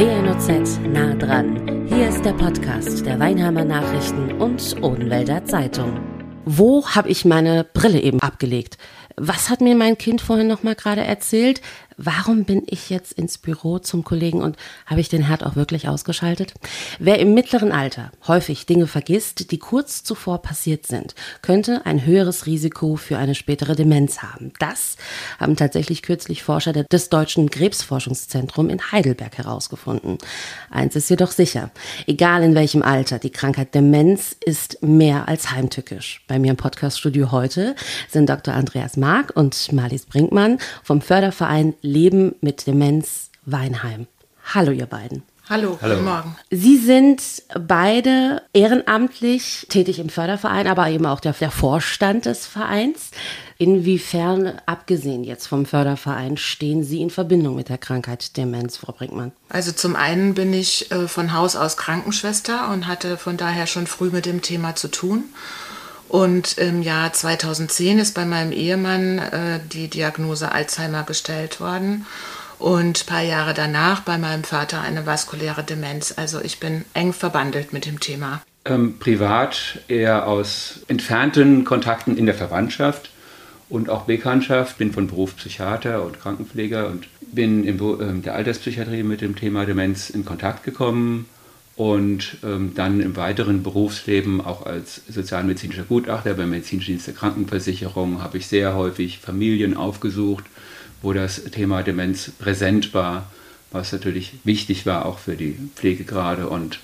[0.00, 1.86] WNOZ nah dran.
[1.86, 6.00] Hier ist der Podcast der Weinheimer Nachrichten und Odenwälder Zeitung.
[6.46, 8.78] Wo habe ich meine Brille eben abgelegt?
[9.18, 11.60] Was hat mir mein Kind vorhin noch mal gerade erzählt?
[12.02, 14.56] Warum bin ich jetzt ins Büro zum Kollegen und
[14.86, 16.54] habe ich den Herd auch wirklich ausgeschaltet?
[16.98, 22.46] Wer im mittleren Alter häufig Dinge vergisst, die kurz zuvor passiert sind, könnte ein höheres
[22.46, 24.52] Risiko für eine spätere Demenz haben.
[24.58, 24.96] Das
[25.38, 30.18] haben tatsächlich kürzlich Forscher des Deutschen Krebsforschungszentrums in Heidelberg herausgefunden.
[30.70, 31.70] Eins ist jedoch sicher,
[32.06, 36.22] egal in welchem Alter, die Krankheit Demenz ist mehr als heimtückisch.
[36.26, 37.74] Bei mir im Podcaststudio heute
[38.08, 38.54] sind Dr.
[38.54, 44.06] Andreas Mark und Marlies Brinkmann vom Förderverein Leben mit Demenz Weinheim.
[44.54, 45.22] Hallo, ihr beiden.
[45.48, 46.36] Hallo, Hallo, guten Morgen.
[46.52, 47.20] Sie sind
[47.58, 53.10] beide ehrenamtlich tätig im Förderverein, aber eben auch der, der, Vorstand des Vereins.
[53.58, 59.32] Inwiefern, abgesehen jetzt vom Förderverein, stehen Sie in Verbindung mit der Krankheit Demenz, Frau Brinkmann?
[59.48, 63.88] Also zum einen bin ich äh, von Haus aus Krankenschwester und hatte von daher schon
[63.88, 65.24] früh mit dem Thema zu tun.
[66.10, 72.04] Und im Jahr 2010 ist bei meinem Ehemann äh, die Diagnose Alzheimer gestellt worden.
[72.58, 76.12] Und ein paar Jahre danach bei meinem Vater eine vaskuläre Demenz.
[76.16, 78.42] Also ich bin eng verbandelt mit dem Thema.
[78.64, 83.10] Ähm, privat eher aus entfernten Kontakten in der Verwandtschaft
[83.68, 84.78] und auch Bekanntschaft.
[84.78, 89.64] Bin von Beruf Psychiater und Krankenpfleger und bin in äh, der Alterspsychiatrie mit dem Thema
[89.64, 91.26] Demenz in Kontakt gekommen
[91.80, 98.22] und ähm, dann im weiteren Berufsleben auch als sozialmedizinischer Gutachter beim Medizinischen Dienst der Krankenversicherung
[98.22, 100.44] habe ich sehr häufig Familien aufgesucht,
[101.00, 103.32] wo das Thema Demenz präsent war,
[103.70, 106.80] was natürlich wichtig war auch für die Pflegegrade und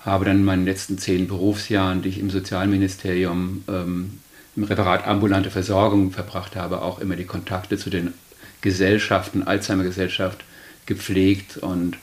[0.00, 4.18] habe dann in meinen letzten zehn Berufsjahren, die ich im Sozialministerium ähm,
[4.56, 8.12] im Referat ambulante Versorgung verbracht habe, auch immer die Kontakte zu den
[8.60, 10.42] Gesellschaften, Alzheimer-Gesellschaft
[10.86, 11.96] gepflegt und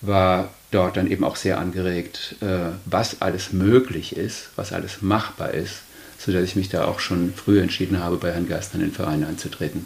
[0.00, 5.52] war dort dann eben auch sehr angeregt, äh, was alles möglich ist, was alles machbar
[5.52, 5.82] ist,
[6.18, 9.24] sodass ich mich da auch schon früh entschieden habe, bei Herrn Gerstner in den Verein
[9.24, 9.84] einzutreten.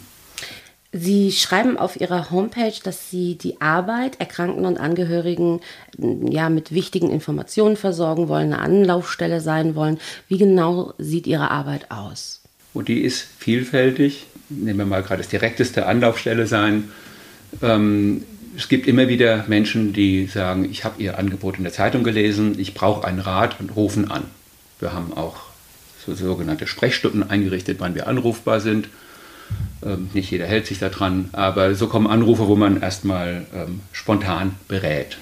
[0.97, 5.59] Sie schreiben auf Ihrer Homepage, dass Sie die Arbeit Erkrankten und Angehörigen
[5.97, 9.99] ja, mit wichtigen Informationen versorgen wollen, eine Anlaufstelle sein wollen.
[10.29, 12.41] Wie genau sieht Ihre Arbeit aus?
[12.73, 14.27] Und die ist vielfältig.
[14.47, 16.91] Nehmen wir mal gerade das direkteste Anlaufstelle sein.
[17.61, 18.23] Ähm,
[18.57, 22.57] es gibt immer wieder Menschen, die sagen, ich habe Ihr Angebot in der Zeitung gelesen,
[22.59, 24.23] ich brauche einen Rat und rufen an.
[24.79, 25.37] Wir haben auch
[26.05, 28.89] so sogenannte Sprechstunden eingerichtet, wann wir anrufbar sind.
[29.83, 34.55] Ähm, nicht jeder hält sich daran, aber so kommen Anrufe, wo man erstmal ähm, spontan
[34.67, 35.17] berät.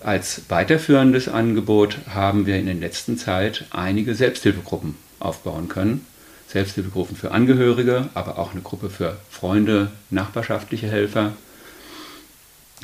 [0.00, 6.04] Als weiterführendes Angebot haben wir in der letzten Zeit einige Selbsthilfegruppen aufbauen können.
[6.48, 11.32] Selbsthilfegruppen für Angehörige, aber auch eine Gruppe für Freunde, nachbarschaftliche Helfer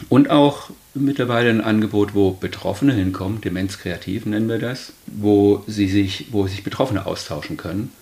[0.09, 6.26] und auch mittlerweile ein Angebot, wo Betroffene hinkommen, Demenzkreativ nennen wir das, wo, sie sich,
[6.31, 7.92] wo sich Betroffene austauschen können.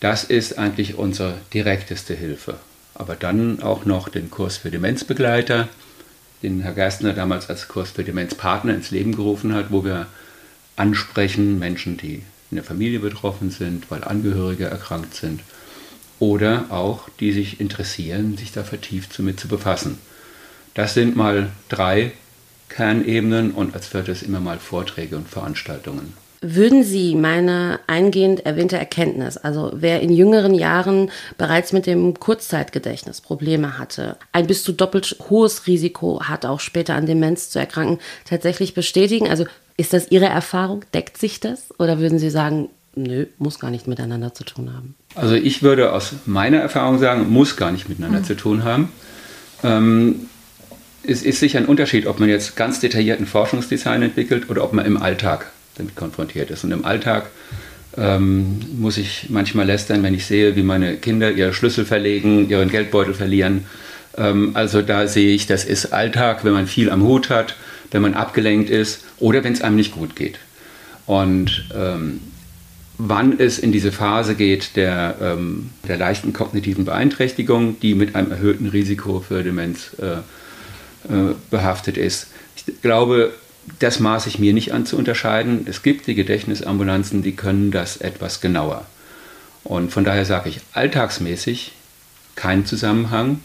[0.00, 2.56] Das ist eigentlich unsere direkteste Hilfe.
[2.94, 5.68] Aber dann auch noch den Kurs für Demenzbegleiter,
[6.42, 10.06] den Herr Gerstner damals als Kurs für Demenzpartner ins Leben gerufen hat, wo wir
[10.76, 15.40] ansprechen Menschen, die in der Familie betroffen sind, weil Angehörige erkrankt sind
[16.18, 19.98] oder auch die sich interessieren, sich da vertieft damit zu befassen.
[20.74, 22.12] Das sind mal drei
[22.68, 26.14] Kernebenen und als viertes immer mal Vorträge und Veranstaltungen.
[26.44, 33.20] Würden Sie meine eingehend erwähnte Erkenntnis, also wer in jüngeren Jahren bereits mit dem Kurzzeitgedächtnis
[33.20, 38.00] Probleme hatte, ein bis zu doppelt hohes Risiko hat, auch später an Demenz zu erkranken,
[38.24, 39.28] tatsächlich bestätigen?
[39.28, 39.44] Also
[39.76, 40.84] ist das Ihre Erfahrung?
[40.92, 41.72] Deckt sich das?
[41.78, 44.96] Oder würden Sie sagen, nö, muss gar nicht miteinander zu tun haben?
[45.14, 48.24] Also ich würde aus meiner Erfahrung sagen, muss gar nicht miteinander mhm.
[48.24, 48.88] zu tun haben.
[49.62, 50.28] Ähm,
[51.04, 54.86] es ist sicher ein Unterschied, ob man jetzt ganz detaillierten Forschungsdesign entwickelt oder ob man
[54.86, 56.64] im Alltag damit konfrontiert ist.
[56.64, 57.30] Und im Alltag
[57.96, 62.70] ähm, muss ich manchmal lästern, wenn ich sehe, wie meine Kinder ihre Schlüssel verlegen, ihren
[62.70, 63.66] Geldbeutel verlieren.
[64.16, 67.56] Ähm, also da sehe ich, das ist Alltag, wenn man viel am Hut hat,
[67.90, 70.38] wenn man abgelenkt ist oder wenn es einem nicht gut geht.
[71.06, 72.20] Und ähm,
[72.98, 78.30] wann es in diese Phase geht der, ähm, der leichten kognitiven Beeinträchtigung, die mit einem
[78.30, 80.18] erhöhten Risiko für Demenz äh,
[81.50, 82.28] behaftet ist.
[82.56, 83.32] Ich glaube,
[83.78, 85.66] das maße ich mir nicht an zu unterscheiden.
[85.68, 88.86] Es gibt die Gedächtnisambulanzen, die können das etwas genauer.
[89.64, 91.72] Und von daher sage ich alltagsmäßig
[92.34, 93.40] kein Zusammenhang.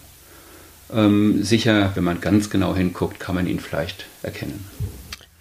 [0.94, 4.65] Ähm, sicher, wenn man ganz genau hinguckt, kann man ihn vielleicht erkennen.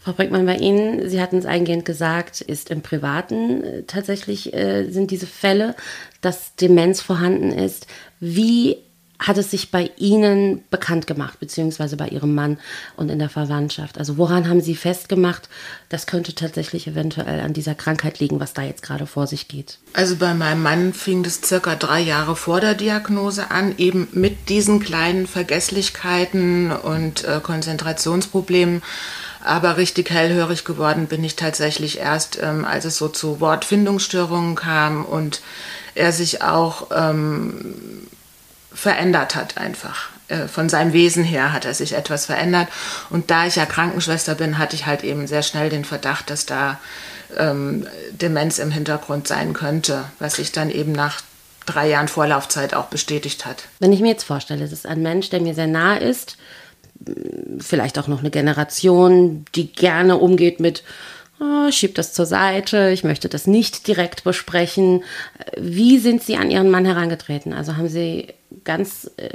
[0.01, 4.89] Frau Brinkmann, bei Ihnen, Sie hatten es eingehend gesagt, ist im Privaten äh, tatsächlich äh,
[4.91, 5.75] sind diese Fälle,
[6.21, 7.87] dass Demenz vorhanden ist.
[8.21, 8.77] Wie
[9.19, 12.59] hat es sich bei Ihnen bekannt gemacht, beziehungsweise bei Ihrem Mann
[12.97, 13.99] und in der Verwandtschaft?
[13.99, 15.49] Also woran haben Sie festgemacht,
[15.89, 19.79] das könnte tatsächlich eventuell an dieser Krankheit liegen, was da jetzt gerade vor sich geht?
[19.93, 24.49] Also bei meinem Mann fing das circa drei Jahre vor der Diagnose an, eben mit
[24.49, 28.83] diesen kleinen Vergesslichkeiten und äh, Konzentrationsproblemen.
[29.43, 35.05] Aber richtig hellhörig geworden bin ich tatsächlich erst, ähm, als es so zu Wortfindungsstörungen kam
[35.05, 35.41] und
[35.95, 37.75] er sich auch ähm,
[38.77, 40.11] verändert hat einfach.
[40.29, 42.69] Äh, von seinem Wesen her hat er sich etwas verändert.
[43.11, 46.47] Und da ich ja Krankenschwester bin, hatte ich halt eben sehr schnell den Verdacht, dass
[46.47, 46.79] da
[47.37, 51.23] ähm, Demenz im Hintergrund sein könnte, was sich dann eben nach
[51.65, 53.65] drei Jahren Vorlaufzeit auch bestätigt hat.
[53.81, 56.37] Wenn ich mir jetzt vorstelle, das ist ein Mensch, der mir sehr nahe ist,
[57.59, 60.85] vielleicht auch noch eine Generation, die gerne umgeht mit
[61.41, 65.05] oh, schieb das zur Seite, ich möchte das nicht direkt besprechen.
[65.57, 67.53] Wie sind Sie an Ihren Mann herangetreten?
[67.53, 68.29] Also haben Sie
[68.65, 69.31] ganz äh,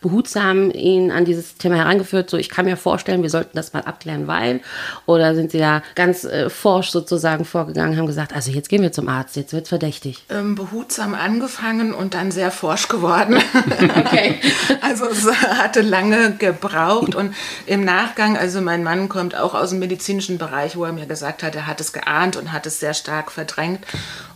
[0.00, 3.82] behutsam ihn an dieses Thema herangeführt, so ich kann mir vorstellen, wir sollten das mal
[3.82, 4.60] abklären, weil,
[5.06, 8.92] oder sind Sie da ganz äh, forsch sozusagen vorgegangen, haben gesagt, also jetzt gehen wir
[8.92, 10.24] zum Arzt, jetzt wird verdächtig?
[10.30, 13.36] Ähm, behutsam angefangen und dann sehr forsch geworden.
[13.98, 14.40] okay.
[14.80, 17.34] also es hatte lange gebraucht und
[17.66, 21.42] im Nachgang, also mein Mann kommt auch aus dem medizinischen Bereich, wo er mir gesagt
[21.42, 23.80] hat, er hat es geahnt und hat es sehr stark verdrängt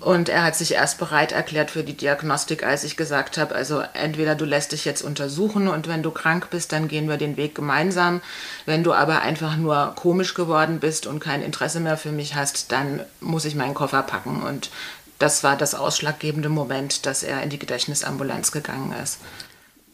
[0.00, 3.82] und er hat sich erst bereit erklärt für die Diagnostik, als ich gesagt habe, also
[3.92, 7.36] entweder du lässt dich jetzt untersuchen und wenn du krank bist, dann gehen wir den
[7.36, 8.20] Weg gemeinsam.
[8.66, 12.72] Wenn du aber einfach nur komisch geworden bist und kein Interesse mehr für mich hast,
[12.72, 14.42] dann muss ich meinen Koffer packen.
[14.42, 14.70] Und
[15.18, 19.18] das war das ausschlaggebende Moment, dass er in die Gedächtnisambulanz gegangen ist.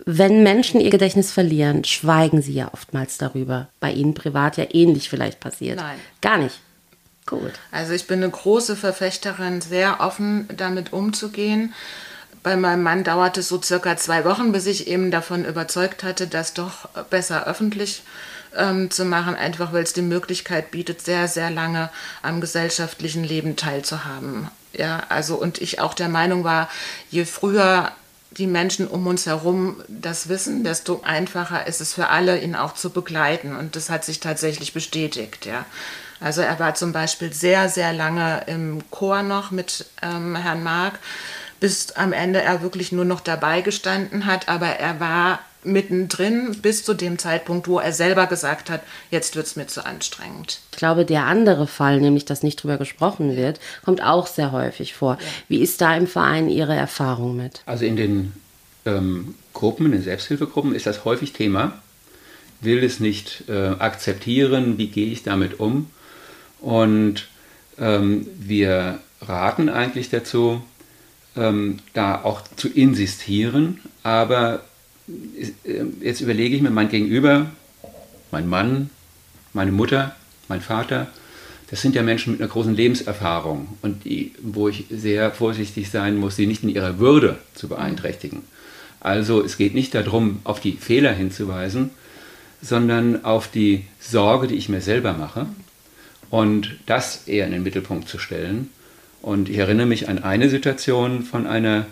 [0.05, 3.69] Wenn Menschen ihr Gedächtnis verlieren, schweigen sie ja oftmals darüber.
[3.81, 5.79] Bei Ihnen privat ja ähnlich vielleicht passiert.
[5.79, 5.99] Nein.
[6.21, 6.61] Gar nicht.
[7.27, 7.53] Gut.
[7.73, 11.75] Also ich bin eine große Verfechterin, sehr offen damit umzugehen.
[12.47, 16.29] Bei meinem Mann dauerte es so circa zwei Wochen, bis ich eben davon überzeugt hatte,
[16.29, 18.05] das doch besser öffentlich
[18.55, 21.91] ähm, zu machen, einfach weil es die Möglichkeit bietet, sehr, sehr lange
[22.23, 24.49] am gesellschaftlichen Leben teilzuhaben.
[24.73, 26.69] Ja, also und ich auch der Meinung war,
[27.11, 27.91] je früher
[28.31, 32.75] die Menschen um uns herum das wissen, desto einfacher ist es für alle, ihn auch
[32.75, 33.57] zu begleiten.
[33.57, 35.65] Und das hat sich tatsächlich bestätigt, ja.
[36.21, 41.01] Also er war zum Beispiel sehr, sehr lange im Chor noch mit ähm, Herrn Mark
[41.61, 46.85] bis am Ende er wirklich nur noch dabei gestanden hat, aber er war mittendrin bis
[46.85, 50.61] zu dem Zeitpunkt, wo er selber gesagt hat, jetzt wird es mir zu anstrengend.
[50.73, 54.95] Ich glaube, der andere Fall, nämlich dass nicht drüber gesprochen wird, kommt auch sehr häufig
[54.95, 55.19] vor.
[55.21, 55.27] Ja.
[55.49, 57.63] Wie ist da im Verein Ihre Erfahrung mit?
[57.67, 58.33] Also in den
[58.85, 61.79] ähm, Gruppen, in den Selbsthilfegruppen ist das häufig Thema.
[62.61, 65.91] Will es nicht äh, akzeptieren, wie gehe ich damit um?
[66.61, 67.29] Und
[67.79, 70.63] ähm, wir raten eigentlich dazu,
[71.37, 73.81] ähm, da auch zu insistieren.
[74.03, 74.65] Aber
[75.09, 77.47] äh, jetzt überlege ich mir, mein Gegenüber,
[78.31, 78.91] mein Mann,
[79.53, 80.15] meine Mutter,
[80.49, 81.09] mein Vater,
[81.71, 86.17] das sind ja Menschen mit einer großen Lebenserfahrung und die, wo ich sehr vorsichtig sein
[86.17, 88.43] muss, sie nicht in ihrer Würde zu beeinträchtigen.
[89.01, 91.91] Also es geht nicht darum, auf die Fehler hinzuweisen,
[92.63, 95.47] sondern auf die Sorge, die ich mir selber mache
[96.31, 98.71] und das eher in den Mittelpunkt zu stellen
[99.27, 101.87] und ich erinnere mich an eine Situation von einer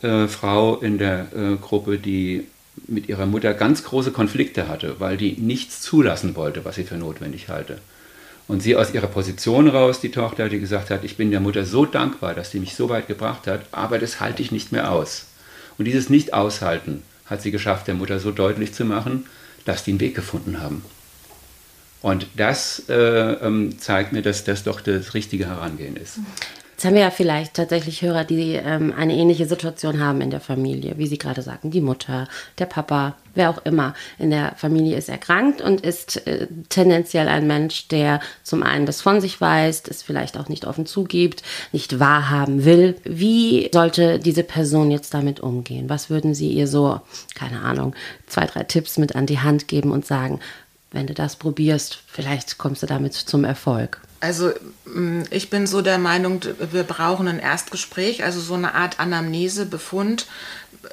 [0.00, 2.46] äh, Frau in der äh, Gruppe, die
[2.86, 6.96] mit ihrer Mutter ganz große Konflikte hatte, weil die nichts zulassen wollte, was sie für
[6.96, 7.76] notwendig halte.
[8.46, 11.66] Und sie aus ihrer Position raus, die Tochter, die gesagt hat, ich bin der Mutter
[11.66, 14.90] so dankbar, dass sie mich so weit gebracht hat, aber das halte ich nicht mehr
[14.90, 15.26] aus.
[15.76, 19.26] Und dieses Nicht-Aushalten hat sie geschafft, der Mutter so deutlich zu machen,
[19.66, 20.82] dass die einen Weg gefunden haben.
[22.00, 26.20] Und das äh, ähm, zeigt mir, dass das doch das richtige Herangehen ist.
[26.78, 30.38] Jetzt haben wir ja vielleicht tatsächlich Hörer, die ähm, eine ähnliche Situation haben in der
[30.38, 34.96] Familie, wie Sie gerade sagten, die Mutter, der Papa, wer auch immer in der Familie
[34.96, 39.82] ist erkrankt und ist äh, tendenziell ein Mensch, der zum einen das von sich weiß,
[39.88, 41.42] es vielleicht auch nicht offen zugibt,
[41.72, 42.94] nicht wahrhaben will.
[43.02, 45.88] Wie sollte diese Person jetzt damit umgehen?
[45.88, 47.00] Was würden Sie ihr so,
[47.34, 47.96] keine Ahnung,
[48.28, 50.38] zwei, drei Tipps mit an die Hand geben und sagen,
[50.92, 54.00] wenn du das probierst, vielleicht kommst du damit zum Erfolg?
[54.20, 54.52] Also
[54.84, 56.40] mm, ich bin so der Meinung,
[56.72, 60.26] wir brauchen ein Erstgespräch, also so eine Art Anamnese, Befund,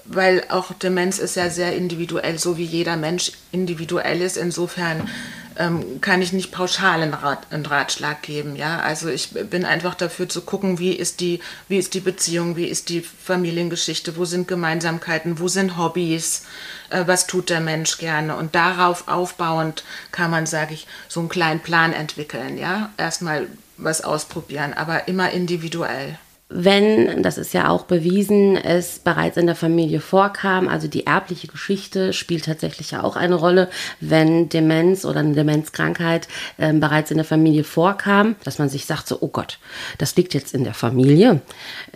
[0.05, 4.37] weil auch Demenz ist ja sehr individuell, so wie jeder Mensch individuell ist.
[4.37, 5.09] Insofern
[5.57, 8.55] ähm, kann ich nicht pauschal einen, Rat, einen, Ratschlag geben.
[8.55, 8.79] Ja?
[8.79, 12.65] Also ich bin einfach dafür zu gucken, wie ist, die, wie ist die Beziehung, wie
[12.65, 16.43] ist die Familiengeschichte, wo sind Gemeinsamkeiten, wo sind Hobbys,
[16.89, 18.35] äh, was tut der Mensch gerne.
[18.35, 22.57] Und darauf aufbauend kann man, sage ich, so einen kleinen Plan entwickeln.
[22.57, 22.91] Ja?
[23.15, 26.17] Erstmal was ausprobieren, aber immer individuell
[26.47, 31.47] wenn, das ist ja auch bewiesen, es bereits in der Familie vorkam, also die erbliche
[31.47, 33.67] Geschichte spielt tatsächlich ja auch eine Rolle,
[33.99, 39.07] wenn Demenz oder eine Demenzkrankheit äh, bereits in der Familie vorkam, dass man sich sagt
[39.07, 39.57] so, oh Gott,
[39.97, 41.41] das liegt jetzt in der Familie.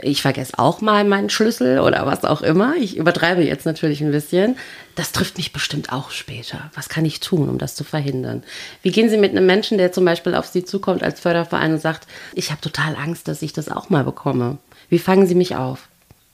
[0.02, 2.74] Ich vergesse auch mal meinen Schlüssel oder was auch immer.
[2.76, 4.58] Ich übertreibe jetzt natürlich ein bisschen.
[5.00, 6.70] Das trifft mich bestimmt auch später.
[6.76, 8.44] Was kann ich tun, um das zu verhindern?
[8.82, 11.82] Wie gehen Sie mit einem Menschen, der zum Beispiel auf Sie zukommt als Förderverein und
[11.82, 14.58] sagt, ich habe total Angst, dass ich das auch mal bekomme?
[14.90, 15.88] Wie fangen Sie mich auf?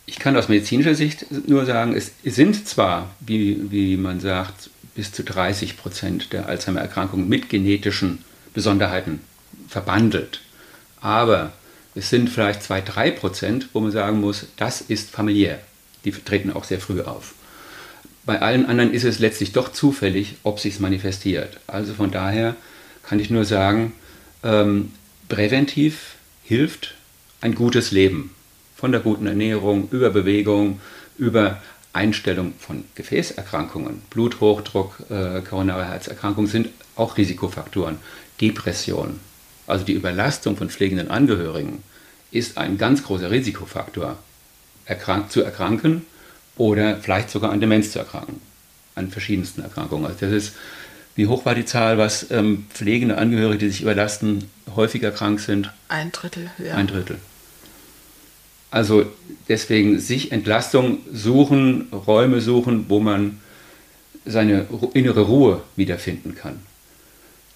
[0.07, 5.12] Ich kann aus medizinischer Sicht nur sagen, es sind zwar, wie, wie man sagt, bis
[5.12, 8.24] zu 30 Prozent der Alzheimer-Erkrankungen mit genetischen
[8.55, 9.19] Besonderheiten
[9.67, 10.41] verbandelt.
[11.01, 11.51] Aber
[11.93, 15.60] es sind vielleicht 2, 3 Prozent, wo man sagen muss, das ist familiär.
[16.03, 17.36] Die treten auch sehr früh auf.
[18.25, 21.60] Bei allen anderen ist es letztlich doch zufällig, ob sich es manifestiert.
[21.67, 22.55] Also von daher
[23.03, 23.94] kann ich nur sagen,
[24.44, 24.91] ähm,
[25.29, 26.96] präventiv hilft
[27.41, 28.34] ein gutes Leben.
[28.75, 30.82] Von der guten Ernährung, über Bewegung,
[31.17, 31.62] über
[31.94, 38.00] Einstellung von Gefäßerkrankungen, Bluthochdruck, äh, koronare Herzerkrankungen sind auch Risikofaktoren.
[38.41, 39.20] Depression,
[39.65, 41.84] also die Überlastung von pflegenden Angehörigen,
[42.32, 44.17] ist ein ganz großer Risikofaktor,
[44.86, 46.05] erkrank zu erkranken
[46.58, 48.42] oder vielleicht sogar an Demenz zu erkranken,
[48.96, 50.06] an verschiedensten Erkrankungen.
[50.06, 50.56] Also das ist,
[51.16, 55.72] wie hoch war die Zahl, was ähm, pflegende Angehörige, die sich überlasten, häufiger krank sind?
[55.88, 56.76] Ein Drittel, ja.
[56.76, 57.18] Ein Drittel.
[58.72, 59.06] Also
[59.48, 63.40] deswegen sich Entlastung suchen, Räume suchen, wo man
[64.26, 66.60] seine innere Ruhe wiederfinden kann.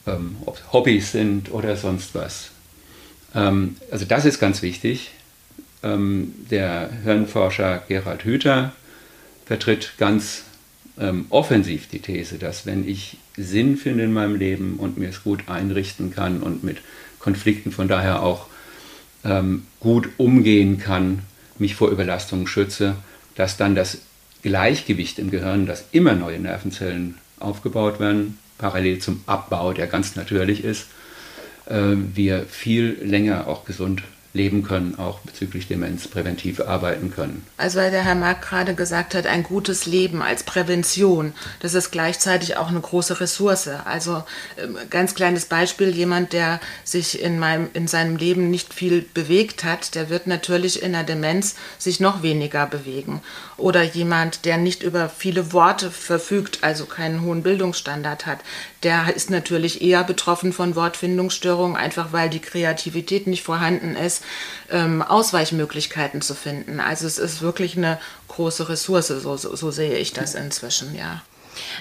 [0.07, 2.51] Ähm, ob es Hobbys sind oder sonst was.
[3.35, 5.11] Ähm, also das ist ganz wichtig.
[5.83, 8.71] Ähm, der Hirnforscher Gerhard Hüther
[9.49, 10.43] vertritt ganz
[10.99, 15.23] ähm, offensiv die These, dass wenn ich Sinn finde in meinem Leben und mir es
[15.23, 16.77] gut einrichten kann und mit
[17.17, 18.45] Konflikten von daher auch
[19.25, 21.23] ähm, gut umgehen kann,
[21.57, 22.95] mich vor Überlastungen schütze,
[23.33, 23.97] dass dann das
[24.43, 30.63] Gleichgewicht im Gehirn, dass immer neue Nervenzellen aufgebaut werden, parallel zum Abbau, der ganz natürlich
[30.63, 30.85] ist,
[31.65, 37.45] äh, wir viel länger auch gesund leben können, auch bezüglich Demenz präventiv arbeiten können.
[37.57, 41.89] Also weil der Herr Mark gerade gesagt hat, ein gutes Leben als Prävention, das ist
[41.89, 43.69] gleichzeitig auch eine große Ressource.
[43.85, 44.23] Also
[44.61, 49.63] ähm, ganz kleines Beispiel, jemand, der sich in, meinem, in seinem Leben nicht viel bewegt
[49.63, 53.21] hat, der wird natürlich in der Demenz sich noch weniger bewegen.
[53.57, 58.39] Oder jemand, der nicht über viele Worte verfügt, also keinen hohen Bildungsstandard hat,
[58.83, 64.23] der ist natürlich eher betroffen von Wortfindungsstörungen, einfach weil die Kreativität nicht vorhanden ist,
[64.71, 66.79] ähm, Ausweichmöglichkeiten zu finden.
[66.79, 71.21] Also es ist wirklich eine große Ressource, so, so, so sehe ich das inzwischen, ja.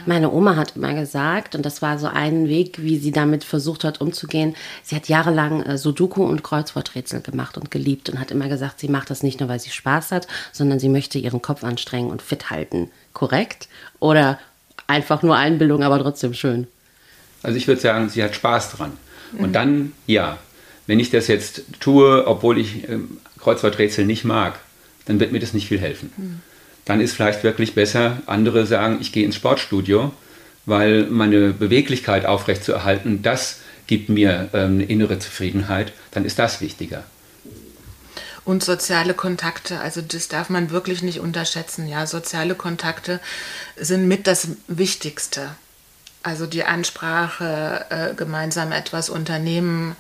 [0.07, 3.85] Meine Oma hat immer gesagt, und das war so ein Weg, wie sie damit versucht
[3.85, 8.49] hat umzugehen, sie hat jahrelang äh, Sudoku und Kreuzworträtsel gemacht und geliebt und hat immer
[8.49, 11.63] gesagt, sie macht das nicht nur, weil sie Spaß hat, sondern sie möchte ihren Kopf
[11.63, 12.91] anstrengen und fit halten.
[13.13, 13.69] Korrekt?
[14.01, 14.39] Oder
[14.87, 16.67] einfach nur Einbildung, aber trotzdem schön?
[17.43, 18.93] Also ich würde sagen, sie hat Spaß dran.
[19.33, 19.41] Mhm.
[19.41, 20.39] Und dann, ja,
[20.87, 24.59] wenn ich das jetzt tue, obwohl ich ähm, Kreuzworträtsel nicht mag,
[25.05, 26.13] dann wird mir das nicht viel helfen.
[26.17, 26.41] Mhm.
[26.85, 30.13] Dann ist vielleicht wirklich besser, andere sagen, ich gehe ins Sportstudio,
[30.65, 37.05] weil meine Beweglichkeit aufrechtzuerhalten, das gibt mir ähm, eine innere Zufriedenheit, dann ist das wichtiger.
[38.45, 41.87] Und soziale Kontakte, also das darf man wirklich nicht unterschätzen.
[41.87, 43.21] Ja, soziale Kontakte
[43.77, 45.51] sind mit das Wichtigste.
[46.29, 49.97] Also die Ansprache, äh, gemeinsam etwas unternehmen,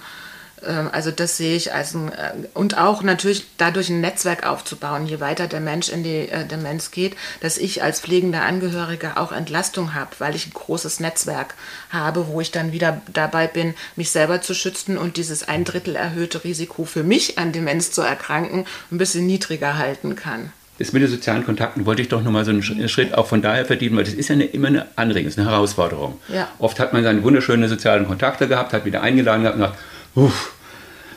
[0.61, 5.06] äh, also das sehe ich als ein, äh, und auch natürlich dadurch ein Netzwerk aufzubauen,
[5.06, 9.32] je weiter der Mensch in die äh, Demenz geht, dass ich als pflegender Angehöriger auch
[9.32, 11.54] Entlastung habe, weil ich ein großes Netzwerk
[11.88, 15.97] habe, wo ich dann wieder dabei bin, mich selber zu schützen und dieses ein Drittel
[15.97, 21.02] erhöhte Risiko für mich an Demenz zu erkranken ein bisschen niedriger halten kann das mit
[21.02, 24.04] den sozialen Kontakten wollte ich doch nochmal so einen Schritt auch von daher verdienen, weil
[24.04, 26.20] das ist ja eine, immer eine Anregung, ist eine Herausforderung.
[26.32, 26.49] Ja.
[26.61, 29.78] Oft hat man seine wunderschönen sozialen Kontakte gehabt, hat wieder eingeladen gehabt und gesagt,
[30.14, 30.52] uff,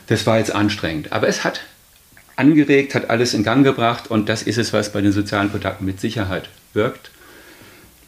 [0.08, 1.12] das war jetzt anstrengend.
[1.12, 1.60] Aber es hat
[2.34, 5.86] angeregt, hat alles in Gang gebracht und das ist es, was bei den sozialen Kontakten
[5.86, 7.12] mit Sicherheit wirkt.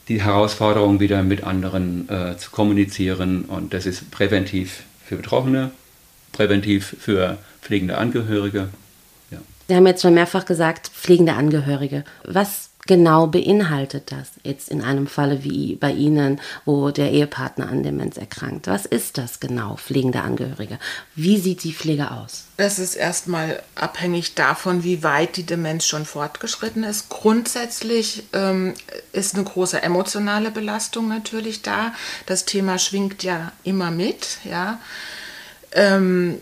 [0.08, 5.70] Die Herausforderung wieder mit anderen äh, zu kommunizieren und das ist präventiv für Betroffene,
[6.32, 8.68] präventiv für pflegende Angehörige
[9.68, 12.04] Sie haben jetzt schon mehrfach gesagt, pflegende Angehörige.
[12.24, 17.82] Was genau beinhaltet das jetzt in einem Falle wie bei Ihnen, wo der Ehepartner an
[17.82, 18.66] Demenz erkrankt?
[18.66, 20.78] Was ist das genau, pflegende Angehörige?
[21.14, 22.44] Wie sieht die Pflege aus?
[22.56, 27.08] Das ist erstmal abhängig davon, wie weit die Demenz schon fortgeschritten ist.
[27.08, 28.74] Grundsätzlich ähm,
[29.12, 31.92] ist eine große emotionale Belastung natürlich da.
[32.26, 34.78] Das Thema schwingt ja immer mit, ja.
[35.72, 36.38] Ähm,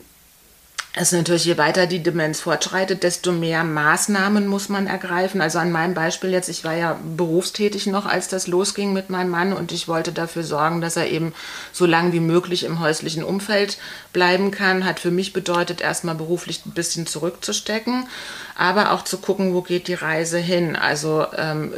[0.95, 5.41] ist natürlich, je weiter die Demenz fortschreitet, desto mehr Maßnahmen muss man ergreifen.
[5.41, 9.31] Also an meinem Beispiel jetzt, ich war ja berufstätig noch, als das losging mit meinem
[9.31, 11.33] Mann und ich wollte dafür sorgen, dass er eben
[11.73, 13.79] so lange wie möglich im häuslichen Umfeld
[14.13, 14.85] bleiben kann.
[14.85, 18.07] Hat für mich bedeutet, erstmal beruflich ein bisschen zurückzustecken,
[18.55, 20.77] aber auch zu gucken, wo geht die Reise hin.
[20.77, 21.73] Also ähm,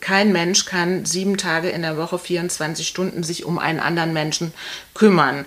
[0.00, 4.54] kein Mensch kann sieben Tage in der Woche, 24 Stunden sich um einen anderen Menschen
[4.94, 5.44] kümmern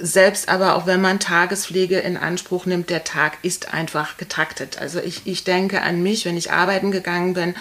[0.00, 4.78] selbst aber auch wenn man Tagespflege in Anspruch nimmt, der Tag ist einfach getaktet.
[4.78, 7.54] Also ich, ich denke an mich, wenn ich arbeiten gegangen bin.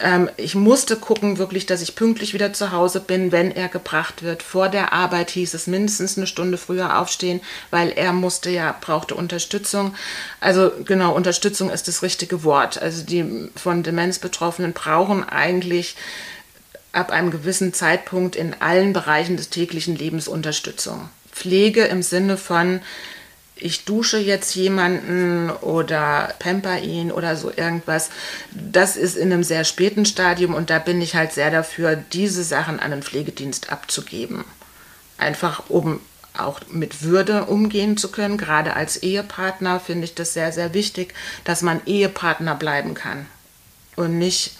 [0.00, 4.22] Ähm, ich musste gucken wirklich, dass ich pünktlich wieder zu Hause bin, wenn er gebracht
[4.22, 4.42] wird.
[4.42, 9.14] Vor der Arbeit hieß es mindestens eine Stunde früher aufstehen, weil er musste ja, brauchte
[9.14, 9.94] Unterstützung.
[10.40, 12.80] Also genau, Unterstützung ist das richtige Wort.
[12.80, 15.96] Also die von Demenz Betroffenen brauchen eigentlich
[16.92, 21.08] ab einem gewissen Zeitpunkt in allen Bereichen des täglichen Lebens Unterstützung.
[21.34, 22.80] Pflege im Sinne von,
[23.56, 28.10] ich dusche jetzt jemanden oder pamper ihn oder so irgendwas,
[28.52, 32.42] das ist in einem sehr späten Stadium und da bin ich halt sehr dafür, diese
[32.42, 34.44] Sachen an den Pflegedienst abzugeben.
[35.18, 36.00] Einfach um
[36.36, 38.38] auch mit Würde umgehen zu können.
[38.38, 41.14] Gerade als Ehepartner finde ich das sehr, sehr wichtig,
[41.44, 43.26] dass man Ehepartner bleiben kann
[43.96, 44.56] und nicht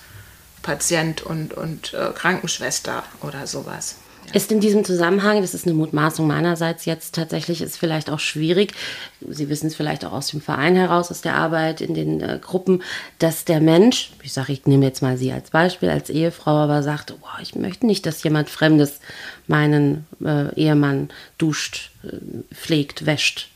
[0.64, 3.96] Patient und, und äh, Krankenschwester oder sowas.
[4.32, 8.72] Ist in diesem Zusammenhang, das ist eine Mutmaßung meinerseits jetzt tatsächlich, ist vielleicht auch schwierig,
[9.20, 12.38] Sie wissen es vielleicht auch aus dem Verein heraus, aus der Arbeit in den äh,
[12.42, 12.82] Gruppen,
[13.18, 16.82] dass der Mensch, ich sage, ich nehme jetzt mal Sie als Beispiel, als Ehefrau, aber
[16.82, 19.00] sagt, oh, ich möchte nicht, dass jemand Fremdes
[19.46, 23.50] meinen äh, Ehemann duscht, äh, pflegt, wäscht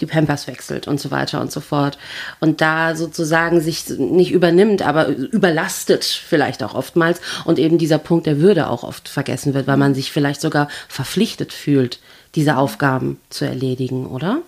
[0.00, 1.98] die Pampers wechselt und so weiter und so fort.
[2.40, 8.26] Und da sozusagen sich nicht übernimmt, aber überlastet vielleicht auch oftmals und eben dieser Punkt
[8.26, 12.00] der Würde auch oft vergessen wird, weil man sich vielleicht sogar verpflichtet fühlt,
[12.34, 14.42] diese Aufgaben zu erledigen, oder?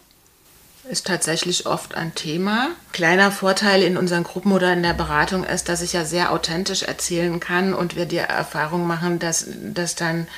[0.89, 2.69] Ist tatsächlich oft ein Thema.
[2.93, 6.85] Kleiner Vorteil in unseren Gruppen oder in der Beratung ist, dass ich ja sehr authentisch
[6.85, 10.29] erzählen kann und wir die Erfahrung machen, dass das dann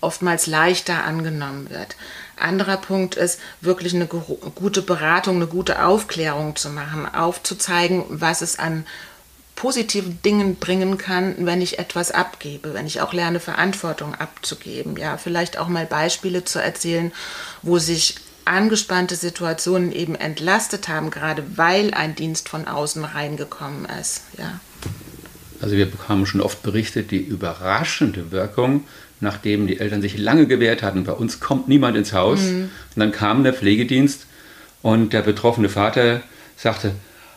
[0.00, 1.96] oftmals leichter angenommen wird.
[2.42, 8.58] Anderer Punkt ist, wirklich eine gute Beratung, eine gute Aufklärung zu machen, aufzuzeigen, was es
[8.58, 8.84] an
[9.54, 14.96] positiven Dingen bringen kann, wenn ich etwas abgebe, wenn ich auch lerne, Verantwortung abzugeben.
[14.96, 17.12] Ja, vielleicht auch mal Beispiele zu erzählen,
[17.62, 24.22] wo sich angespannte Situationen eben entlastet haben, gerade weil ein Dienst von außen reingekommen ist.
[24.36, 24.58] Ja.
[25.60, 28.84] Also wir bekamen schon oft berichtet, die überraschende Wirkung
[29.22, 32.40] nachdem die Eltern sich lange gewehrt hatten, bei uns kommt niemand ins Haus.
[32.40, 32.70] Mhm.
[32.94, 34.26] Und dann kam der Pflegedienst
[34.82, 36.20] und der betroffene Vater
[36.56, 36.92] sagte,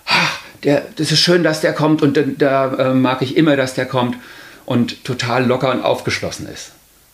[0.06, 3.76] ach, der, das ist schön, dass der kommt und da äh, mag ich immer, dass
[3.76, 4.18] der kommt
[4.66, 6.72] und total locker und aufgeschlossen ist.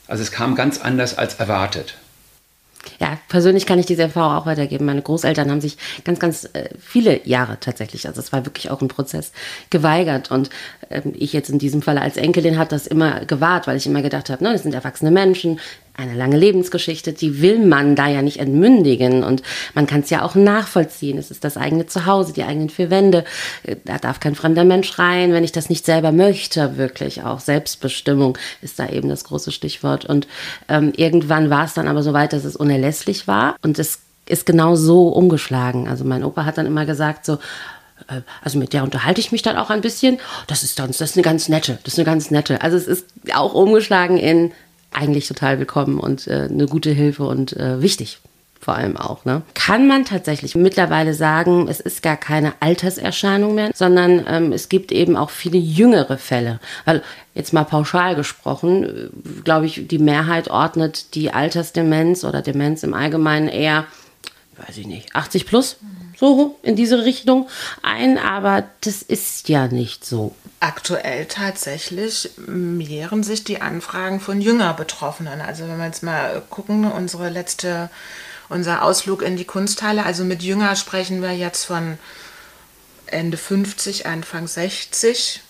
[0.08, 1.96] Also es kam ganz anders als erwartet
[3.00, 4.86] ja, persönlich kann ich diese Erfahrung auch weitergeben.
[4.86, 8.82] Meine Großeltern haben sich ganz, ganz äh, viele Jahre tatsächlich, also es war wirklich auch
[8.82, 9.32] ein Prozess,
[9.70, 10.32] geweigert.
[10.32, 10.50] Und
[10.90, 14.02] ähm, ich jetzt in diesem Fall als Enkelin habe das immer gewahrt, weil ich immer
[14.02, 15.60] gedacht habe, ne, das sind erwachsene Menschen,
[16.02, 20.24] eine lange Lebensgeschichte, die will man da ja nicht entmündigen und man kann es ja
[20.24, 21.18] auch nachvollziehen.
[21.18, 23.24] Es ist das eigene Zuhause, die eigenen vier Wände.
[23.64, 27.40] Äh, da darf kein fremder Mensch rein, wenn ich das nicht selber möchte, wirklich auch.
[27.40, 30.06] Selbstbestimmung ist da eben das große Stichwort.
[30.06, 30.28] Und
[30.68, 34.46] ähm, irgendwann war es dann aber so weit, dass es unerlässlich war und es ist
[34.46, 35.88] genau so umgeschlagen.
[35.88, 37.34] Also mein Opa hat dann immer gesagt so,
[38.08, 40.20] äh, also mit der unterhalte ich mich dann auch ein bisschen.
[40.48, 42.62] Das ist dann, das ist eine ganz nette, das ist eine ganz nette.
[42.62, 44.52] Also es ist auch umgeschlagen in
[44.92, 48.20] eigentlich total willkommen und äh, eine gute Hilfe und äh, wichtig
[48.62, 49.26] vor allem auch.
[49.26, 49.42] Ne?
[49.56, 54.92] Kann man tatsächlich mittlerweile sagen, es ist gar keine Alterserscheinung mehr, sondern ähm, es gibt
[54.92, 56.60] eben auch viele jüngere Fälle.
[56.86, 57.02] Weil
[57.34, 62.94] jetzt mal pauschal gesprochen, äh, glaube ich, die Mehrheit ordnet die Altersdemenz oder Demenz im
[62.94, 63.86] Allgemeinen eher,
[64.68, 65.78] weiß ich nicht, 80 plus,
[66.18, 67.48] so in diese Richtung
[67.82, 70.36] ein, aber das ist ja nicht so.
[70.60, 75.42] Aktuell tatsächlich mehren sich die Anfragen von jünger Betroffenen.
[75.42, 77.90] Also wenn wir jetzt mal gucken, unsere letzte,
[78.50, 81.98] unser Ausflug in die Kunsthalle, also mit jünger sprechen wir jetzt von
[83.08, 85.42] Ende 50, Anfang 60,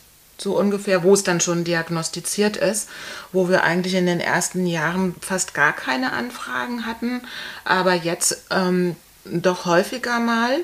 [0.42, 2.90] so ungefähr, wo es dann schon diagnostiziert ist,
[3.32, 7.22] wo wir eigentlich in den ersten Jahren fast gar keine Anfragen hatten,
[7.64, 10.58] aber jetzt ähm, doch häufiger mal.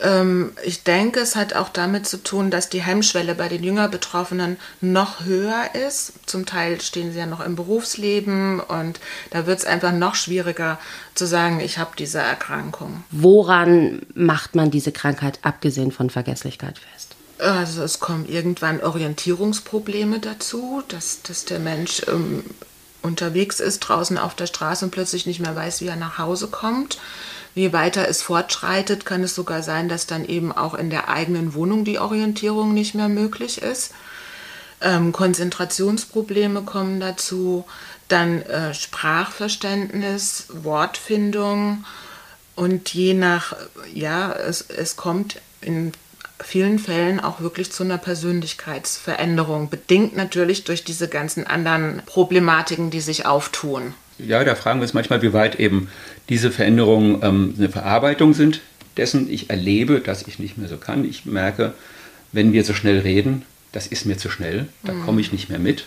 [0.00, 3.88] Ähm, ich denke, es hat auch damit zu tun, dass die Hemmschwelle bei den jünger
[3.88, 6.12] Betroffenen noch höher ist.
[6.26, 10.78] Zum Teil stehen sie ja noch im Berufsleben und da wird es einfach noch schwieriger
[11.14, 13.02] zu sagen, ich habe diese Erkrankung.
[13.10, 17.16] Woran macht man diese Krankheit abgesehen von Vergesslichkeit fest?
[17.40, 22.44] Also es kommen irgendwann Orientierungsprobleme dazu, dass, dass der Mensch ähm,
[23.02, 26.48] unterwegs ist draußen auf der Straße und plötzlich nicht mehr weiß, wie er nach Hause
[26.48, 26.98] kommt.
[27.54, 31.54] Je weiter es fortschreitet, kann es sogar sein, dass dann eben auch in der eigenen
[31.54, 33.92] Wohnung die Orientierung nicht mehr möglich ist.
[34.82, 37.64] Ähm, Konzentrationsprobleme kommen dazu,
[38.08, 41.84] dann äh, Sprachverständnis, Wortfindung.
[42.54, 43.56] Und je nach,
[43.92, 45.92] ja, es, es kommt in
[46.42, 53.00] vielen Fällen auch wirklich zu einer Persönlichkeitsveränderung, bedingt natürlich durch diese ganzen anderen Problematiken, die
[53.00, 53.94] sich auftun.
[54.18, 55.88] Ja, da fragen wir uns manchmal, wie weit eben
[56.28, 58.60] diese Veränderungen ähm, eine Verarbeitung sind
[58.96, 59.30] dessen.
[59.30, 61.04] Ich erlebe, dass ich nicht mehr so kann.
[61.04, 61.74] Ich merke,
[62.32, 65.04] wenn wir so schnell reden, das ist mir zu schnell, da mhm.
[65.04, 65.86] komme ich nicht mehr mit.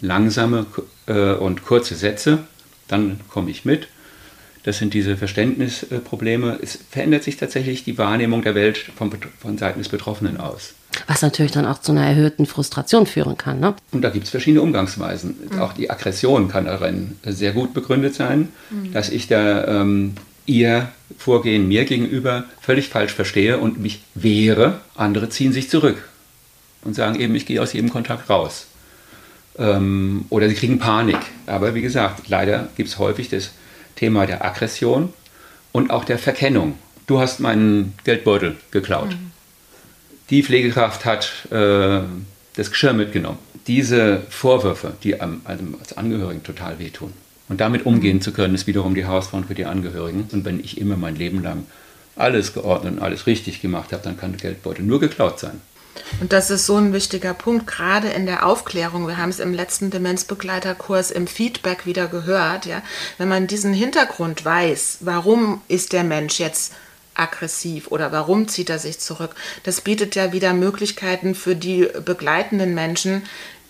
[0.00, 0.66] Langsame
[1.06, 2.44] äh, und kurze Sätze,
[2.88, 3.88] dann komme ich mit.
[4.64, 6.58] Das sind diese Verständnisprobleme.
[6.62, 10.72] Es verändert sich tatsächlich die Wahrnehmung der Welt von, von Seiten des Betroffenen aus.
[11.06, 13.60] Was natürlich dann auch zu einer erhöhten Frustration führen kann.
[13.60, 13.74] Ne?
[13.92, 15.34] Und da gibt es verschiedene Umgangsweisen.
[15.50, 15.58] Mhm.
[15.58, 18.92] Auch die Aggression kann darin sehr gut begründet sein, mhm.
[18.92, 20.14] dass ich da ähm,
[20.46, 24.80] ihr Vorgehen mir gegenüber völlig falsch verstehe und mich wehre.
[24.94, 26.08] Andere ziehen sich zurück
[26.82, 28.66] und sagen eben, ich gehe aus jedem Kontakt raus.
[29.58, 31.18] Ähm, oder sie kriegen Panik.
[31.46, 33.50] Aber wie gesagt, leider gibt es häufig das
[33.96, 35.12] Thema der Aggression
[35.72, 36.78] und auch der Verkennung.
[37.06, 39.10] Du hast meinen Geldbeutel geklaut.
[39.10, 39.32] Mhm.
[40.30, 42.00] Die Pflegekraft hat äh,
[42.56, 43.38] das Geschirr mitgenommen.
[43.66, 47.12] Diese Vorwürfe, die einem, einem als Angehörigen total wehtun.
[47.48, 50.28] Und damit umgehen zu können, ist wiederum die Herausforderung für die Angehörigen.
[50.32, 51.66] Und wenn ich immer mein Leben lang
[52.16, 55.60] alles geordnet und alles richtig gemacht habe, dann kann der Geldbeutel nur geklaut sein.
[56.20, 59.06] Und das ist so ein wichtiger Punkt, gerade in der Aufklärung.
[59.06, 62.66] Wir haben es im letzten Demenzbegleiterkurs im Feedback wieder gehört.
[62.66, 62.82] Ja?
[63.18, 66.72] Wenn man diesen Hintergrund weiß, warum ist der Mensch jetzt
[67.14, 72.74] aggressiv oder warum zieht er sich zurück, das bietet ja wieder Möglichkeiten für die begleitenden
[72.74, 73.22] Menschen,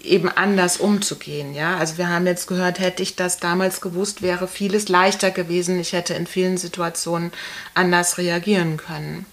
[0.04, 1.54] eben anders umzugehen.
[1.54, 5.80] Ja, also wir haben jetzt gehört, hätte ich das damals gewusst, wäre vieles leichter gewesen.
[5.80, 7.32] Ich hätte in vielen Situationen
[7.74, 9.26] anders reagieren können.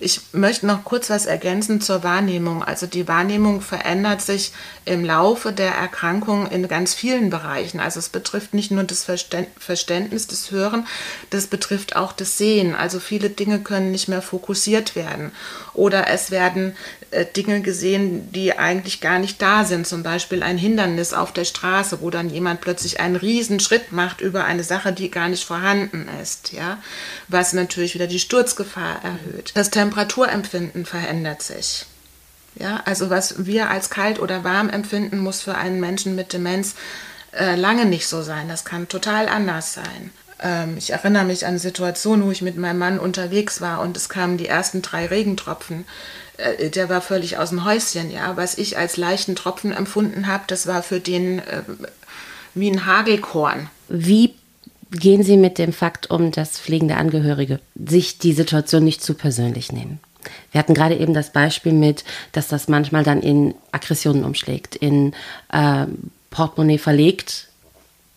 [0.00, 2.64] Ich möchte noch kurz was ergänzen zur Wahrnehmung.
[2.64, 4.52] Also die Wahrnehmung verändert sich
[4.84, 7.78] im Laufe der Erkrankung in ganz vielen Bereichen.
[7.78, 10.86] Also es betrifft nicht nur das Verständnis, das Hören,
[11.30, 12.74] das betrifft auch das Sehen.
[12.74, 15.30] Also viele Dinge können nicht mehr fokussiert werden.
[15.74, 16.76] Oder es werden
[17.10, 19.86] äh, Dinge gesehen, die eigentlich gar nicht da sind.
[19.86, 24.44] Zum Beispiel ein Hindernis auf der Straße, wo dann jemand plötzlich einen Riesenschritt macht über
[24.44, 26.52] eine Sache, die gar nicht vorhanden ist.
[26.52, 26.78] Ja?
[27.28, 29.52] Was natürlich wieder die Sturzgefahr erhöht.
[29.54, 31.84] Das Temperaturempfinden verändert sich.
[32.54, 36.74] Ja, also was wir als kalt oder warm empfinden, muss für einen Menschen mit Demenz
[37.32, 38.48] äh, lange nicht so sein.
[38.48, 40.10] Das kann total anders sein.
[40.40, 44.08] Ähm, ich erinnere mich an Situationen, wo ich mit meinem Mann unterwegs war und es
[44.08, 45.84] kamen die ersten drei Regentropfen.
[46.38, 48.38] Äh, der war völlig aus dem Häuschen, ja.
[48.38, 51.62] Was ich als leichten Tropfen empfunden habe, das war für den äh,
[52.54, 53.68] wie ein Hagelkorn.
[53.88, 54.34] Wie
[54.94, 59.72] gehen Sie mit dem Fakt um, dass pflegende Angehörige sich die Situation nicht zu persönlich
[59.72, 60.00] nehmen?
[60.52, 65.12] Wir hatten gerade eben das Beispiel mit, dass das manchmal dann in Aggressionen umschlägt, in
[65.52, 65.86] äh,
[66.30, 67.48] Portemonnaie verlegt.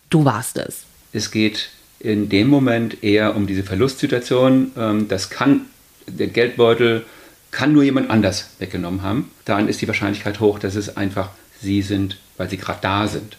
[0.08, 0.84] Du warst es.
[1.12, 1.68] Es geht
[2.00, 4.72] in dem Moment eher um diese Verlustsituation.
[4.76, 5.66] Ähm, das kann,
[6.06, 7.04] der Geldbeutel
[7.50, 9.30] kann nur jemand anders weggenommen haben.
[9.44, 13.36] Dann ist die Wahrscheinlichkeit hoch, dass es einfach sie sind, weil sie gerade da sind.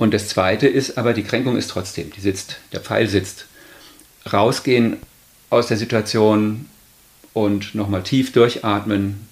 [0.00, 3.44] Und das Zweite ist aber, die Kränkung ist trotzdem, die sitzt, der Pfeil sitzt.
[4.32, 4.96] Rausgehen
[5.50, 6.70] aus der Situation
[7.34, 9.28] und nochmal tief durchatmen,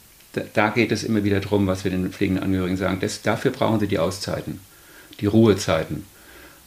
[0.52, 2.98] da, geht es immer wieder darum, was wir den pflegenden Angehörigen sagen.
[3.00, 4.60] Das, dafür brauchen sie die Auszeiten,
[5.20, 6.04] die Ruhezeiten,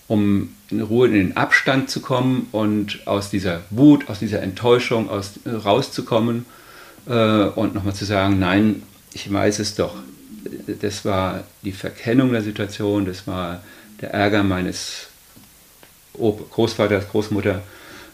[0.07, 5.11] um in Ruhe in den Abstand zu kommen und aus dieser Wut, aus dieser Enttäuschung
[5.11, 6.47] aus, rauszukommen
[7.05, 8.81] äh, und nochmal zu sagen, nein,
[9.13, 9.93] ich weiß es doch.
[10.81, 13.61] Das war die Verkennung der Situation, das war
[14.01, 15.07] der Ärger meines
[16.13, 17.61] Großvaters, Großmutter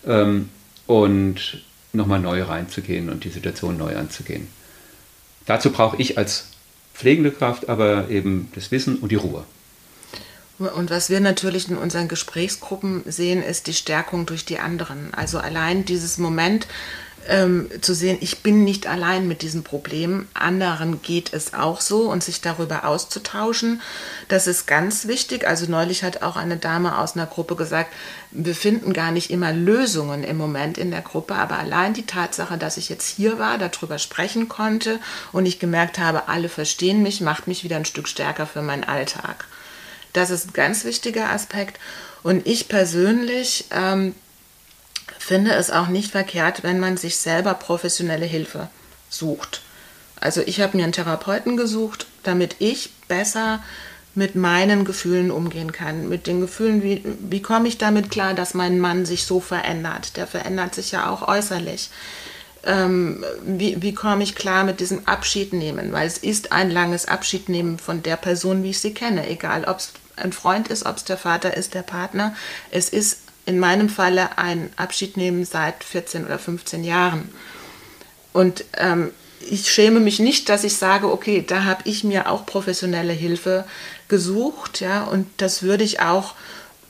[0.05, 0.49] ähm,
[0.85, 4.47] und nochmal neu reinzugehen und die Situation neu anzugehen.
[5.45, 6.49] Dazu brauche ich als
[6.93, 9.43] pflegende Kraft aber eben das Wissen und die Ruhe.
[10.59, 15.13] Und was wir natürlich in unseren Gesprächsgruppen sehen, ist die Stärkung durch die anderen.
[15.13, 16.67] Also allein dieses Moment,
[17.27, 22.09] ähm, zu sehen, ich bin nicht allein mit diesem Problem, anderen geht es auch so
[22.09, 23.81] und sich darüber auszutauschen,
[24.27, 25.47] das ist ganz wichtig.
[25.47, 27.93] Also neulich hat auch eine Dame aus einer Gruppe gesagt,
[28.31, 32.57] wir finden gar nicht immer Lösungen im Moment in der Gruppe, aber allein die Tatsache,
[32.57, 34.99] dass ich jetzt hier war, darüber sprechen konnte
[35.31, 38.83] und ich gemerkt habe, alle verstehen mich, macht mich wieder ein Stück stärker für meinen
[38.83, 39.45] Alltag.
[40.13, 41.79] Das ist ein ganz wichtiger Aspekt.
[42.23, 44.15] Und ich persönlich ähm,
[45.17, 48.69] finde es auch nicht verkehrt, wenn man sich selber professionelle Hilfe
[49.09, 49.61] sucht.
[50.19, 53.63] Also ich habe mir einen Therapeuten gesucht, damit ich besser
[54.15, 56.09] mit meinen Gefühlen umgehen kann.
[56.09, 60.17] Mit den Gefühlen, wie, wie komme ich damit klar, dass mein Mann sich so verändert?
[60.17, 61.91] Der verändert sich ja auch äußerlich.
[62.63, 65.91] Ähm, wie, wie komme ich klar mit diesem Abschied nehmen?
[65.91, 69.29] Weil es ist ein langes Abschied nehmen von der Person, wie ich sie kenne.
[69.29, 72.35] Egal, ob es ein Freund ist, ob es der Vater ist, der Partner.
[72.71, 77.29] Es ist in meinem Falle ein Abschied nehmen seit 14 oder 15 Jahren.
[78.33, 79.11] Und ähm,
[79.49, 83.63] ich schäme mich nicht, dass ich sage, okay, da habe ich mir auch professionelle Hilfe
[84.09, 86.35] gesucht, ja, und das würde ich auch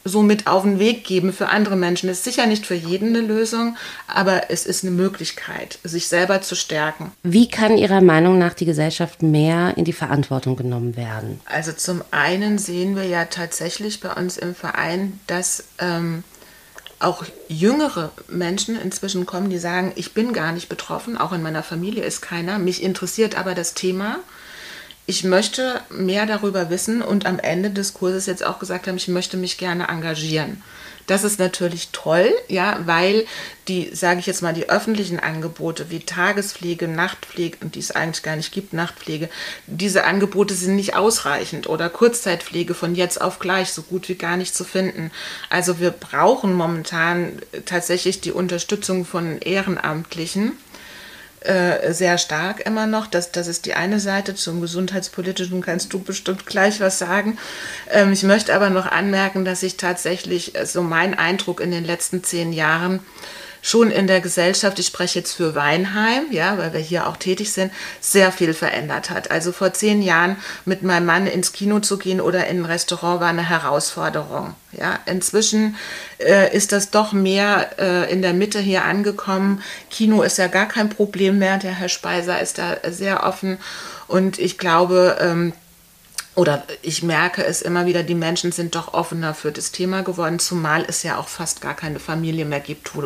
[0.03, 2.09] so mit auf den Weg geben für andere Menschen.
[2.09, 3.75] Es ist sicher nicht für jeden eine Lösung,
[4.07, 7.11] aber es ist eine Möglichkeit, sich selber zu stärken.
[7.23, 11.41] Wie kann Ihrer Meinung nach die Gesellschaft mehr in die Verantwortung genommen werden?
[11.45, 16.23] Also zum einen sehen wir ja tatsächlich bei uns im Verein, dass ähm,
[16.99, 21.63] auch jüngere Menschen inzwischen kommen, die sagen, ich bin gar nicht betroffen, auch in meiner
[21.63, 24.17] Familie ist keiner, mich interessiert aber das Thema.
[25.05, 29.07] Ich möchte mehr darüber wissen und am Ende des Kurses jetzt auch gesagt haben, ich
[29.07, 30.61] möchte mich gerne engagieren.
[31.07, 33.25] Das ist natürlich toll, ja, weil
[33.69, 38.23] die, sage ich jetzt mal, die öffentlichen Angebote wie Tagespflege, Nachtpflege, und die es eigentlich
[38.23, 39.29] gar nicht gibt, Nachtpflege,
[39.67, 44.35] diese Angebote sind nicht ausreichend oder Kurzzeitpflege von jetzt auf gleich so gut wie gar
[44.35, 45.11] nicht zu finden.
[45.49, 50.53] Also wir brauchen momentan tatsächlich die Unterstützung von Ehrenamtlichen
[51.41, 53.07] äh, sehr stark immer noch.
[53.07, 54.35] Das, das ist die eine Seite.
[54.35, 57.37] Zum Gesundheitspolitischen kannst du bestimmt gleich was sagen.
[57.91, 61.85] Ähm, ich möchte aber noch anmerken, dass ich tatsächlich, äh, so mein Eindruck in den
[61.85, 62.99] letzten zehn Jahren,
[63.61, 67.51] schon in der Gesellschaft, ich spreche jetzt für Weinheim, ja, weil wir hier auch tätig
[67.51, 69.31] sind, sehr viel verändert hat.
[69.31, 73.21] Also vor zehn Jahren mit meinem Mann ins Kino zu gehen oder in ein Restaurant
[73.21, 74.55] war eine Herausforderung.
[74.71, 75.75] Ja, inzwischen
[76.19, 79.63] äh, ist das doch mehr äh, in der Mitte hier angekommen.
[79.89, 81.57] Kino ist ja gar kein Problem mehr.
[81.57, 83.57] Der Herr Speiser ist da sehr offen
[84.07, 85.53] und ich glaube, ähm,
[86.37, 90.37] oder ich merke es immer wieder, die Menschen sind doch offener für das Thema geworden,
[90.37, 93.03] zumal es ja auch fast gar keine Familie mehr gibt, wo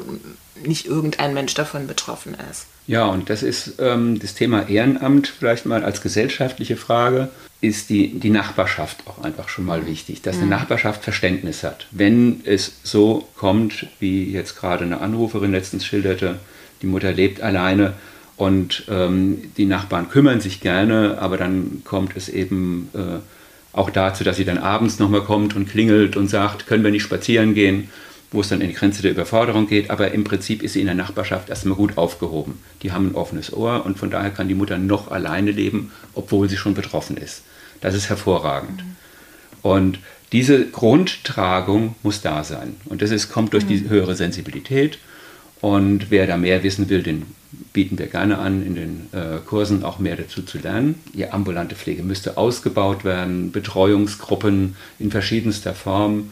[0.65, 2.65] nicht irgendein Mensch davon betroffen ist.
[2.87, 7.29] Ja, und das ist ähm, das Thema Ehrenamt vielleicht mal als gesellschaftliche Frage,
[7.61, 10.51] ist die, die Nachbarschaft auch einfach schon mal wichtig, dass eine mhm.
[10.51, 11.87] Nachbarschaft Verständnis hat.
[11.91, 16.37] Wenn es so kommt, wie jetzt gerade eine Anruferin letztens schilderte,
[16.81, 17.93] die Mutter lebt alleine,
[18.37, 23.19] und ähm, die Nachbarn kümmern sich gerne, aber dann kommt es eben äh,
[23.73, 27.03] auch dazu, dass sie dann abends nochmal kommt und klingelt und sagt, können wir nicht
[27.03, 27.89] spazieren gehen,
[28.31, 29.89] wo es dann in die Grenze der Überforderung geht.
[29.89, 32.59] Aber im Prinzip ist sie in der Nachbarschaft erstmal gut aufgehoben.
[32.81, 36.49] Die haben ein offenes Ohr und von daher kann die Mutter noch alleine leben, obwohl
[36.49, 37.43] sie schon betroffen ist.
[37.81, 38.83] Das ist hervorragend.
[38.83, 38.95] Mhm.
[39.61, 39.99] Und
[40.31, 42.75] diese Grundtragung muss da sein.
[42.85, 43.69] Und das ist, kommt durch mhm.
[43.69, 44.97] die höhere Sensibilität.
[45.61, 47.23] Und wer da mehr wissen will, den
[47.73, 50.95] bieten wir gerne an, in den äh, Kursen auch mehr dazu zu lernen.
[51.13, 56.31] Die ambulante Pflege müsste ausgebaut werden, Betreuungsgruppen in verschiedenster Form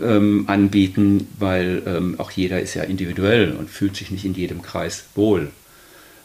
[0.00, 4.62] ähm, anbieten, weil ähm, auch jeder ist ja individuell und fühlt sich nicht in jedem
[4.62, 5.50] Kreis wohl.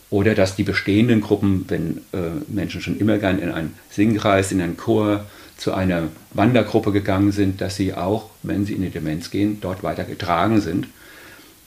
[0.10, 4.62] Oder dass die bestehenden Gruppen, wenn äh, Menschen schon immer gern in einen Singkreis, in
[4.62, 5.26] einen Chor,
[5.58, 9.84] zu einer Wandergruppe gegangen sind, dass sie auch, wenn sie in die Demenz gehen, dort
[9.84, 10.88] weiter getragen sind.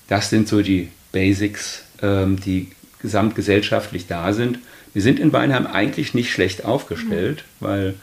[0.08, 2.68] Das sind so die Basics ähm, die
[3.00, 4.58] gesamtgesellschaftlich da sind.
[4.92, 7.64] Wir sind in Weinheim eigentlich nicht schlecht aufgestellt, mhm.
[7.64, 7.94] weil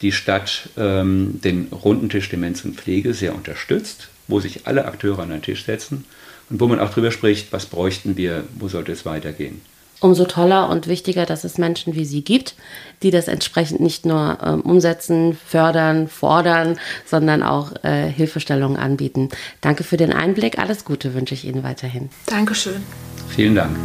[0.00, 5.18] die Stadt ähm, den runden Tisch Demenz und Pflege sehr unterstützt, wo sich alle Akteure
[5.18, 6.06] an den Tisch setzen
[6.48, 9.60] und wo man auch darüber spricht, was bräuchten wir, wo sollte es weitergehen
[10.00, 12.54] umso toller und wichtiger, dass es Menschen wie Sie gibt,
[13.02, 19.28] die das entsprechend nicht nur ähm, umsetzen, fördern, fordern, sondern auch äh, Hilfestellungen anbieten.
[19.60, 20.58] Danke für den Einblick.
[20.58, 22.08] Alles Gute wünsche ich Ihnen weiterhin.
[22.26, 22.82] Dankeschön.
[23.28, 23.76] Vielen Dank.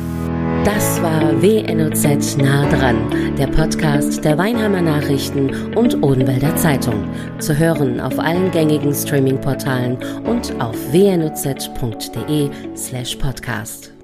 [0.65, 7.07] Das war WNOZ nah dran, der Podcast der Weinheimer Nachrichten und Odenwälder Zeitung.
[7.37, 13.94] Zu hören auf allen gängigen Streaming-Portalen und auf wnoz.de slash podcast.